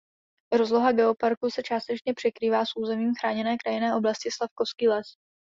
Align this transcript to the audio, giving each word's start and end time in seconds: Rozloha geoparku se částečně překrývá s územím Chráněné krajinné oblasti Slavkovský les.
Rozloha 0.51 0.91
geoparku 0.91 1.49
se 1.49 1.63
částečně 1.63 2.13
překrývá 2.13 2.65
s 2.65 2.75
územím 2.75 3.15
Chráněné 3.15 3.57
krajinné 3.57 3.95
oblasti 3.95 4.29
Slavkovský 4.31 4.87
les. 4.87 5.07